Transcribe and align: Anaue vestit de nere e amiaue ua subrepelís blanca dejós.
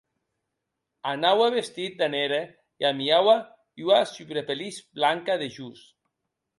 Anaue 1.11 1.49
vestit 1.57 1.99
de 2.01 2.09
nere 2.15 2.41
e 2.81 2.89
amiaue 2.91 3.37
ua 3.85 3.99
subrepelís 4.15 4.77
blanca 4.97 5.33
dejós. 5.43 5.79